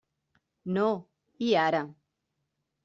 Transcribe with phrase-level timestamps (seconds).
[0.77, 0.87] No,
[1.49, 1.85] i ara!